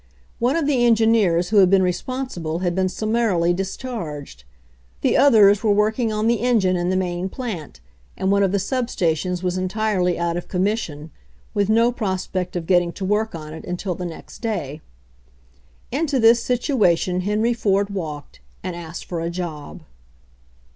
[0.39, 4.45] One of the engineers who had been responsible had been summarily dis charged;
[5.01, 7.81] the others were working on the engine in the main plant,
[8.17, 11.11] and one of the sub stations was entirely out of commission,
[11.53, 14.81] with no prospect of getting to work on it until the next day.
[15.91, 19.81] Into this situation Henry Ford walked, and asked for a job.